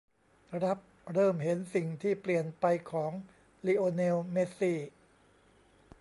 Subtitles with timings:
[0.63, 0.79] รับ
[1.13, 3.11] เริ่มเห็นสิ่งที่เปลี่ยนไปของ
[3.65, 4.79] ลิโอเนล เมสซี่